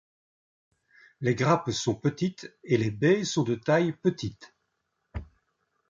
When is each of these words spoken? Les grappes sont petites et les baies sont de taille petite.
Les 1.19 1.35
grappes 1.35 1.69
sont 1.69 1.93
petites 1.93 2.51
et 2.63 2.77
les 2.77 2.89
baies 2.89 3.23
sont 3.23 3.43
de 3.43 3.53
taille 3.53 3.91
petite. 3.93 4.55